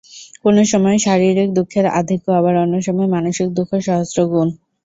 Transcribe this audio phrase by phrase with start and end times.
[0.43, 4.47] কোন সময় শারীরিক দুঃখের আধিক্য, আবার অন্য সময় মানসিক দুঃখ সহস্রগুণ।